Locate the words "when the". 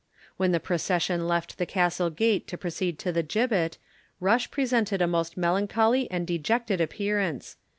0.35-0.59